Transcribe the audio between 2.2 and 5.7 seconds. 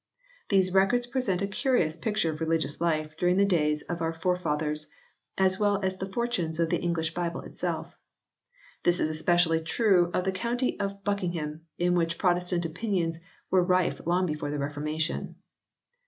of religious life during the days of our fore fathers, as